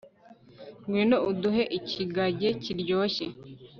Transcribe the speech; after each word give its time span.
ngwino 0.85 1.17
uduhe 1.31 1.63
ikigage 1.77 2.49
kiryoshye 2.63 3.25